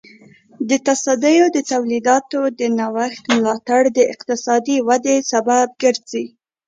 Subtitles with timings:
[0.69, 6.25] د تصدیو د تولیداتو د نوښت ملاتړ د اقتصادي ودې سبب ګرځي.